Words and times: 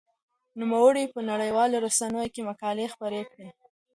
نوموړي 0.59 1.03
په 1.13 1.19
نړيوالو 1.31 1.81
رسنيو 1.85 2.25
کې 2.33 2.47
مقالې 2.49 2.85
خپرې 2.93 3.21
کړې. 3.31 3.49